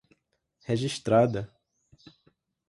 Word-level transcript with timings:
registrada 0.67 1.45